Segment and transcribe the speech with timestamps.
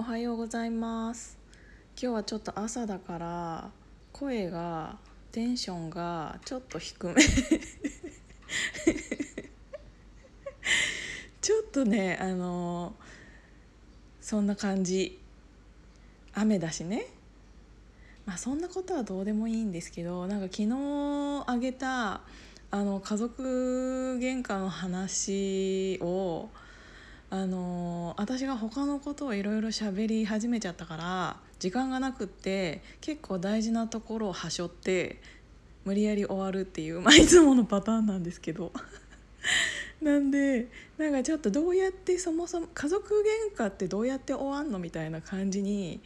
[0.00, 1.36] おはようございます。
[1.94, 3.70] 今日はちょっと朝だから
[4.12, 4.96] 声が
[5.30, 7.16] テンションがちょっと低め。
[11.42, 12.94] ちょっとねあの
[14.22, 15.20] そんな感じ。
[16.32, 17.04] 雨だしね。
[18.24, 22.22] まあそんなことはどうでもいいんですけどなんか昨日あげた
[22.70, 26.48] あの家族喧嘩の話を
[27.30, 35.20] あの私が他のことをいろいろ喋り始めちゃったから時間がなくって結構大事なところをはしょって
[35.84, 38.72] 無理やり終わるっていう、まあ、いつものパターンなんですけど。
[40.02, 43.22] なんでなんかちょっとどうやってそもそも家族
[43.54, 46.00] 喧嘩ってどうやって終わんのみたいな感じに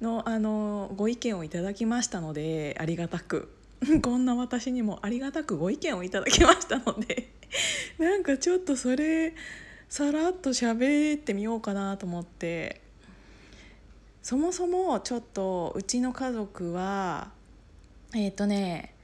[0.00, 3.48] のあのご意見をいただきましたのでありがたく。
[4.02, 7.32] こんな私にもありがたくご意見をいただきましたので。
[7.98, 9.34] なんかちょっとそれ
[9.88, 12.88] さらっと喋ってみようかなと思って。
[14.28, 17.30] そもそもちょっとうちの家族は
[18.14, 18.94] えっ、ー、とね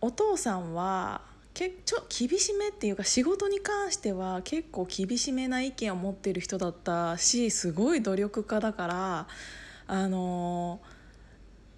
[0.00, 1.20] お父さんは
[1.52, 9.26] けちょ厳しめっていうか仕事に関しては結構厳しめな意見を持ってる人だったしすごい努力家だから
[9.86, 10.80] あの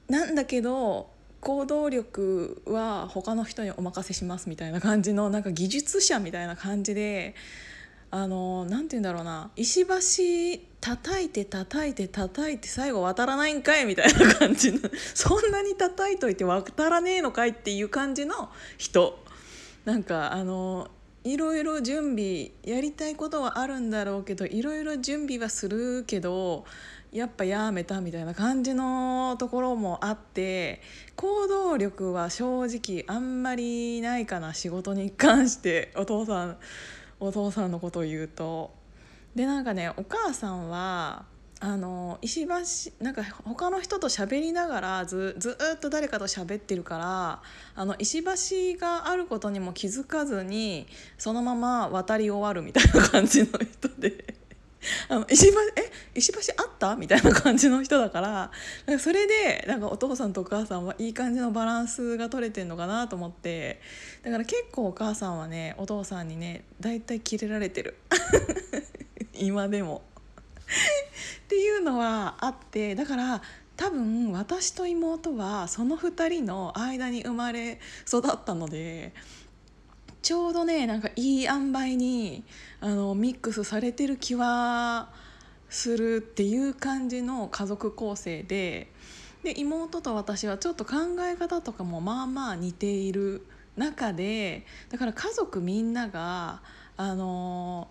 [0.09, 1.11] なんだけど
[1.41, 7.35] 行動力は他の人にお任せしますみたいな感じのなんか技術者みたいな感じで
[8.15, 9.51] あのなんて言うんだろうな。
[9.57, 14.79] 石橋叩いて叩いて叩いて最後渡らないんかいみたいな感じの。
[15.15, 19.19] そんなに叩いといて渡らねえのかいっていう感じの人。
[19.85, 20.93] なんかあの
[21.25, 26.65] いろいろ準備やりたいことはあるんだろうけどいろいろ準備はするけど
[27.11, 30.81] やっぱやめたみたいな感じのところもあって
[31.17, 35.91] 行動力は正直あんまりないかな仕事に関して。
[35.97, 36.57] お父さん。
[37.25, 38.73] お父さんのことを言うと。
[39.35, 41.25] でなんかねお母さんは
[41.61, 47.43] あの石橋なんか他の人と喋りながらずずっと誰かと喋ってるから
[47.75, 54.34] あの石橋があることにも気づかずにそのまま渡り終わるみたいな感じの人で。
[55.09, 56.97] あの石橋え石橋あった？
[56.97, 58.51] みたいな感じの人だから
[58.87, 63.81] なんかそれでなんかお父さんとお母さんはいい感じのバランスが取れてんのかなと思って
[64.23, 67.97] だから結構お母さんはねお父さんにね大体キレられてる。
[69.35, 70.03] 今でも。
[71.45, 73.43] っていうのはあってだから
[73.77, 79.13] 多分私と妹はその2人の間に生まれ育ったので
[80.25, 82.45] ちょうどねなんかいい塩梅に
[82.81, 85.11] あのミックスされてる気は
[85.69, 88.91] するっていう感じの家族構成で
[89.43, 93.47] で妹と私はちょっと考え方とかもまあまあ似ている
[93.77, 96.63] 中でだから家族みんなが
[96.97, 97.89] あの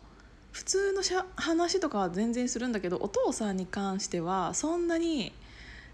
[0.51, 1.01] 普通の
[1.35, 5.33] 話とかは全然するんだけどお父さんに関してはそんなに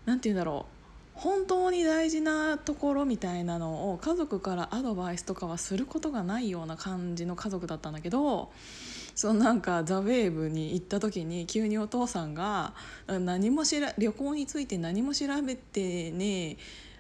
[0.06, 0.79] 何て言うんだろう
[1.20, 8.54] 本当に大事なところみたいなのを家族からアドバイスとかはすることがないような感じの家族だったんだけど
[9.16, 12.74] そのなんかザ・ウェーブに行った時に急にお父さんが
[13.08, 16.58] 何もしら旅行について何も調べてねえ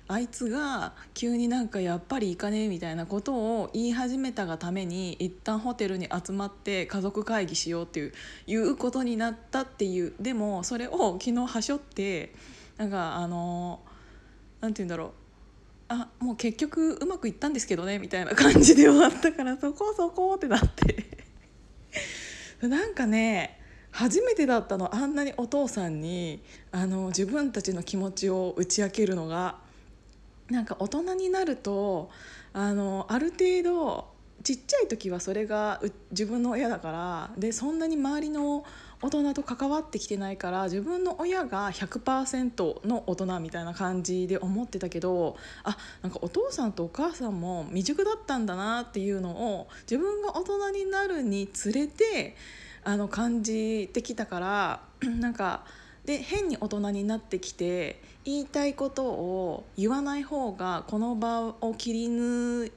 [0.09, 8.13] あいつが急になんかやっぱり行かねえみたいなことを言い始めたがために一旦ホテルに集まって家族会議しようっていう
[8.47, 12.33] いうことになったっていうでもそれを昨日はしょって
[12.77, 13.79] なんかあの
[14.61, 15.11] なんて言うんだろう。
[15.91, 21.17] あもう結局うまくいったんですけどねみたいな感じで終わったからそこそこってなって。
[22.61, 23.59] なんかね
[23.91, 29.57] 初めてだったのあんなにお父さんにあの自分たちの気持ちを打ち明けるのが
[30.49, 32.11] なんか大人になると
[32.53, 34.07] あのある程度
[34.43, 35.81] ちっちゃい時はそれが
[36.11, 38.63] 自分の親だからでそんなに周りの
[39.01, 52.35] 大人と関わってきてないから自分の親が100%の大人みたいな感じで思ってたけどあなんかお父さんとお母さんも未熟だったんだなっていうのを自分が大人になるにつれて
[52.83, 54.81] あの感じてきたから
[55.19, 55.63] なんか
[56.05, 62.71] で変に大人になってきて言いたいことを言わない方がこの場を切り抜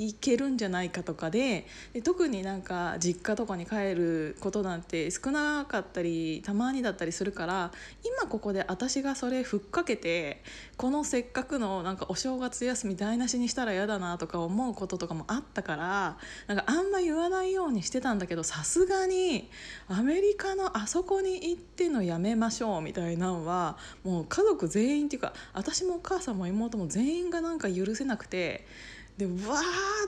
[0.00, 7.70] いけるんじゃないかとかでで特になんか実家とかに帰ることなんて少なかったりたまにだったりするから
[8.02, 10.42] 今ここで私がそれふっかけて
[10.78, 16.16] このせっかくのなんかお正月休み台無しにしたら嫌だなとか思うこととかもあったから
[16.46, 19.50] なんかあんま言わないようにしてたんだけどさすがに
[19.88, 28.66] アメリカのあそこに行ってのやめましょうみたいなのはもう家族全員っていうか私もお母さんも妹も全員がなんか許せなくて。
[29.16, 29.34] でわー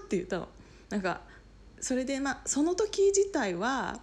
[0.05, 0.49] って言ったの。
[0.91, 1.21] なんか
[1.81, 4.01] それでまあその時自体は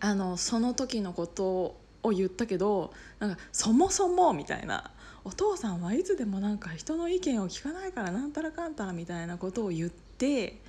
[0.00, 4.90] あのその時のことを言ったけどなんかそもそもみたいな。
[5.22, 10.62] お父さんはいつでもなんか人の意見を聞かないからなんたらかんたらみたいなことを言って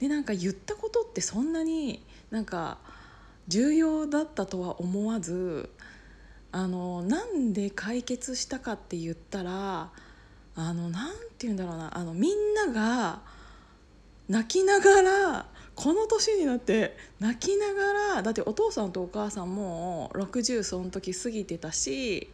[0.00, 2.78] でなんか言ったことってそんなになんか
[3.46, 5.70] 重要だったとは思わず
[6.50, 9.90] あのなんで解決したかって言ったら
[10.56, 11.96] あのなんて言うんだろうな。
[11.96, 13.20] あのみんなが
[14.28, 22.30] 泣きながらこの年になって泣きながらだってお父さんとお母さんも60その時過ぎてたし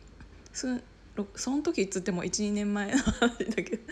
[0.52, 0.69] そ
[1.34, 3.82] その時っつっても12年前の話だけど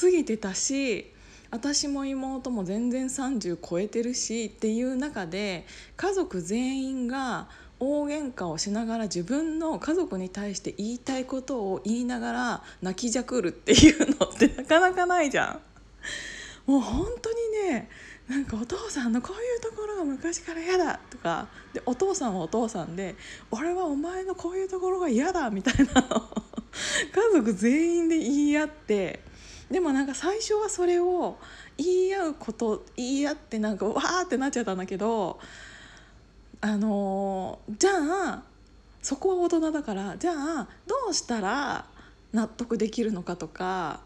[0.00, 1.12] 過ぎてたし
[1.50, 5.66] 私も妹も全然30超えてるしっていう中で
[5.96, 7.48] 家族全員が
[7.80, 15.60] 大喧嘩をしながら自分の家族に対して言いたいことを言いながら泣きじゃくるっていうのってなかなかないじゃ
[16.66, 16.70] ん。
[16.70, 17.88] もう本当にね
[18.28, 23.16] なんかお父さんのこういうところが昔から嫌だとかでお父さんはお父さんで
[23.50, 26.20] 俺はお前のこういうところが嫌だみたいなのを
[27.14, 29.20] 家族全員で言い合って
[29.70, 31.38] でもなんか最初はそれを
[31.78, 35.38] 言い合うこと言い合ってなんかわーってなっちゃったんだけど
[36.60, 38.42] あのじゃあ
[39.02, 41.86] そこは大人だからじゃあどうしたら
[42.32, 44.00] 納得できるのかとか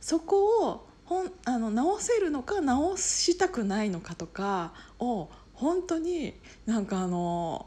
[0.00, 6.34] そこをほんあの直せるのか直したくないのかとかを本当に
[6.66, 7.66] なんかあの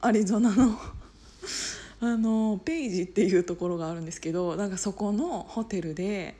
[0.00, 0.78] アリゾナの
[2.00, 6.36] あのペイジっていうところがあるんですけどなんかそこのホテルで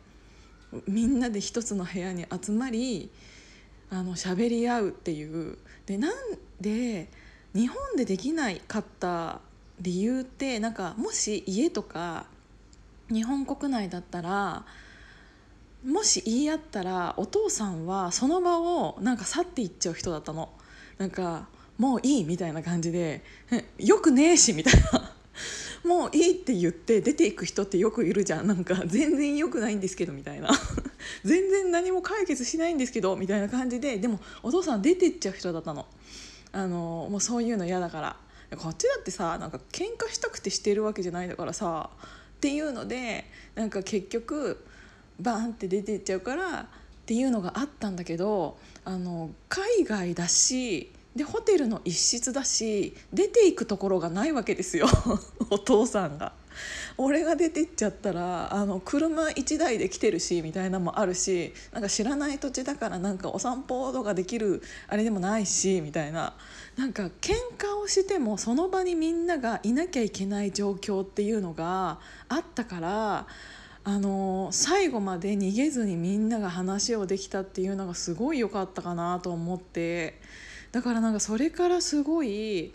[0.88, 3.10] みんなで一つの部屋に集まり
[3.90, 5.58] あの喋り合うっていう。
[5.86, 6.14] でなん
[6.60, 7.10] で
[7.54, 9.40] 日本でできないかった
[9.80, 12.26] 理由ってなんかもし家とか
[13.10, 14.64] 日本国内だったら
[15.84, 20.48] もし言い合ったらお父さんはその場をなんか去っていっちゃう人だったの。
[20.98, 23.24] なんかもういいみたいな感じで
[23.78, 25.12] よくねえしみたいな。
[25.84, 28.46] もういいって言って出ていく人ってよくいるじゃん。
[28.46, 30.48] なんか全然良くないんですけどみたいな。
[31.24, 35.86] 全然何も解決しないんですけどみたいな感じででもお父さん出ていっちゃう人だったの。
[36.52, 38.16] あのもうそういうの嫌だから。
[38.56, 41.90] こっちだってさなんか喧嘩したくてしてるわけじゃないんだからさ
[42.36, 44.62] っていうのでなんか結局
[45.20, 46.66] バンって出ていっちゃうからっ
[47.06, 54.86] ていうのがあったんだけどあの海外だしでホテルの一室だし出ていくところがないわけですよ。
[55.50, 56.32] お父さんが。
[56.98, 66.34] 俺が出てっちゃったらあの車1台で来てるしみたいなのもあるしなんか知らない土地だからなんかお散歩とかできるあれでもないしみたいな。
[66.76, 71.98] なんか喧嘩をしてもその場にみんながいなきゃいけない状況っていうのが
[72.30, 73.26] あったから
[73.84, 80.18] あの最後まで逃げずにみんなが話をできたっていうのがすごい良かったかなと思って。
[80.72, 82.72] だからなんかそれからすごい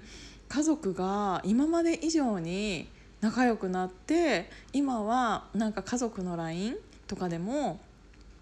[0.49, 2.87] 家族が今まで以上に
[3.21, 6.75] 仲良くなって今はなんか家族の LINE
[7.07, 7.79] とかでも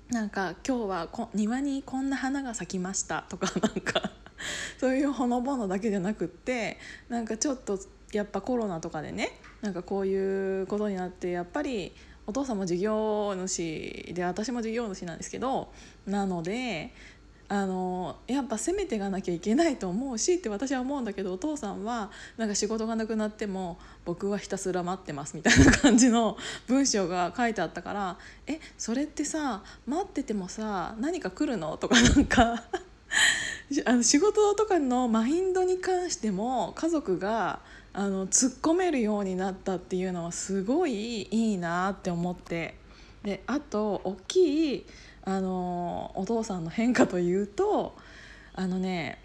[0.09, 4.11] なんか今日はこ庭にこんな花が咲きましたとか なんか
[4.77, 6.77] そういうほのぼのだけじゃなくって
[7.09, 7.79] なんかちょっと
[8.11, 11.93] やっぱコロナとかでねなんかこういうことになってやっぱり
[12.27, 15.71] お父さんも事業主で私も事業主なんですけど
[16.05, 16.91] なので
[17.47, 26.37] あのやっぱ攻めていかなきゃいけないと思うしって私は思うんだけどお父さんはなんか仕事がなくなっても僕はひたすら待ってますみたいな感じの
[26.67, 31.77] 文章が書いてあったからえそれってさ待っててもさ何か来るの？
[31.77, 32.63] とかなんか
[33.85, 37.59] あの仕事とかのマインドに関しても家族が
[37.93, 42.83] あの突っ込めるようになったっていうのはすごいいいなって思って。
[43.25, 44.85] であと大きい
[45.25, 47.95] あのお父さんの変化というと
[48.53, 49.19] あのね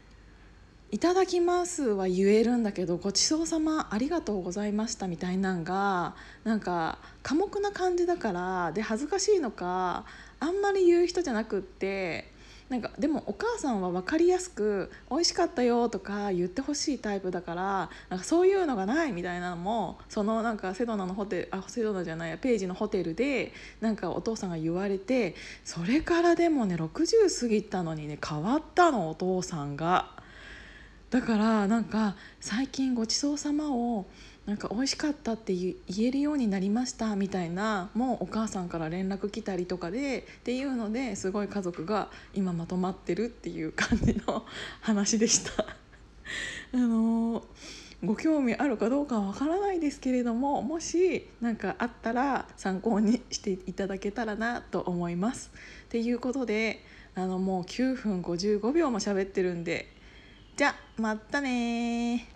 [0.90, 10.06] 「いただきます」は言えるんだけど「ごちそうさまありがとうございました」みたいなんがなんか寡黙な感じだからで恥ずかしいのか
[10.40, 12.32] あんまり言う人じゃなくって
[12.70, 25.34] なんかでもお母さんは分かりやすく「美味しかったよ」とか言ってほしいタイプだからなんかそういうのがないみたいなのもそのなんかセドナのホテルあセドナじゃないやページのホテルでなんかお父さんが言われて
[25.64, 30.18] それからでもね60過ぎたのにね変わったのお父さんが。
[31.10, 34.06] だからなんか最近ごちそうさまを
[34.50, 44.44] なんか美味しかったって言えるようになりましたみたいなもうお母さんから連絡来たりとかでっていうのですごい家族が今まとまってるっていう感じの
[44.80, 45.66] 話でした。
[46.74, 47.44] あの
[48.02, 55.52] ご興味あるかどうかはわからないですけれどももし何かあったら参考にしていただけたらなと思います。
[55.84, 56.82] っていうことで
[57.14, 60.00] あのもう9分55秒も喋ってるんで。
[60.56, 62.28] じゃあまたね